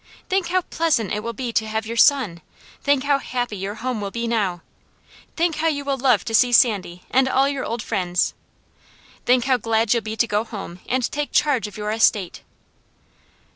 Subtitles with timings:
[0.29, 2.41] Think how pleasant it will be to have your son!
[2.81, 4.63] Think how happy your home will be now!
[5.35, 8.33] Think how you will love to see Sandy, and all your old friends!
[9.27, 12.41] Think how glad you'll be to go home, and take charge of your estate!"